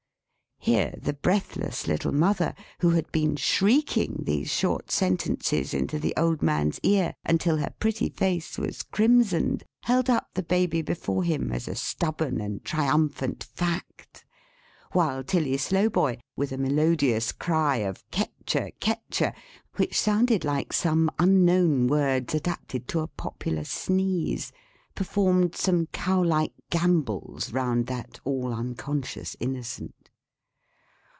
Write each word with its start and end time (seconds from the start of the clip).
Here 0.63 0.93
the 1.01 1.13
breathless 1.13 1.87
little 1.87 2.11
mother, 2.11 2.53
who 2.81 2.91
had 2.91 3.11
been 3.11 3.35
shrieking 3.35 4.19
these 4.27 4.51
short 4.51 4.91
sentences 4.91 5.73
into 5.73 5.97
the 5.97 6.13
old 6.15 6.43
man's 6.43 6.79
ear, 6.83 7.15
until 7.25 7.57
her 7.57 7.73
pretty 7.79 8.09
face 8.09 8.59
was 8.59 8.83
crimsoned, 8.83 9.63
held 9.85 10.07
up 10.07 10.27
the 10.35 10.43
Baby 10.43 10.83
before 10.83 11.23
him 11.23 11.51
as 11.51 11.67
a 11.67 11.73
stubborn 11.73 12.39
and 12.39 12.63
triumphant 12.63 13.43
fact; 13.43 14.23
while 14.91 15.23
Tilly 15.23 15.57
Slowboy, 15.57 16.19
with 16.35 16.51
a 16.51 16.59
melodious 16.59 17.31
cry 17.31 17.77
of 17.77 18.07
Ketcher, 18.11 18.69
Ketcher 18.79 19.33
which 19.77 19.99
sounded 19.99 20.45
like 20.45 20.73
some 20.73 21.09
unknown 21.17 21.87
words, 21.87 22.35
adapted 22.35 22.87
to 22.89 22.99
a 22.99 23.07
popular 23.07 23.63
Sneeze 23.63 24.51
performed 24.93 25.55
some 25.55 25.87
cow 25.87 26.21
like 26.23 26.53
gambols 26.69 27.51
round 27.51 27.87
that 27.87 28.19
all 28.23 28.53
unconscious 28.53 29.35
Innocent. 29.39 29.95